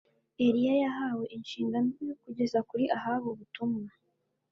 [0.45, 3.89] Eliya yahawe inshingano yo kugeza kuri Ahabu ubutumwa